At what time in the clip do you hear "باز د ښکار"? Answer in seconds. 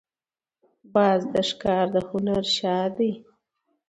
0.93-1.85